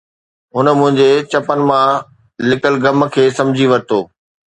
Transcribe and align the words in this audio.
هن 0.55 0.67
منهنجي 0.79 1.09
چپن 1.31 1.59
مان 1.69 1.89
لڪل 2.49 2.73
غم 2.83 2.99
کي 3.13 3.25
سمجهي 3.37 3.67
ورتو 3.71 3.99